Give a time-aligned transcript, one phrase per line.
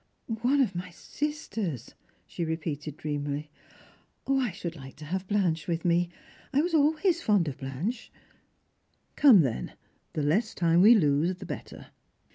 [0.25, 1.93] "One of my sisters,"
[2.25, 3.51] she rejoeated dreamily."
[4.27, 6.09] I should like to have Blanche with me.
[6.51, 8.11] I was always fond of Blanche.""
[9.15, 9.73] Come, then,
[10.13, 11.91] the less time we lose the better."